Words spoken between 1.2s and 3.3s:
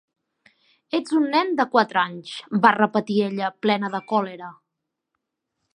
nen de quatre anys", va repetir